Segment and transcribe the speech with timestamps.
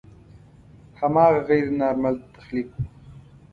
[0.99, 2.83] هماغه غیر نارمل تخلیق و.